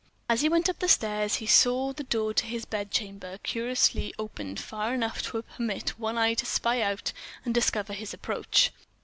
[0.27, 4.59] As he went up the stairs, he saw the door to his bedchamber cautiously opened
[4.59, 7.13] far enough to permit one eye to spy out
[7.45, 8.71] and discover his approach.